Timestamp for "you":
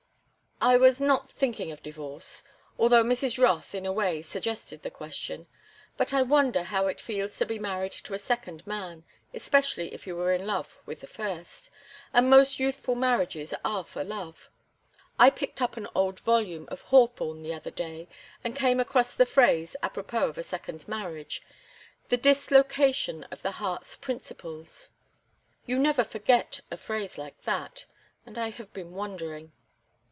10.05-10.15, 25.65-25.79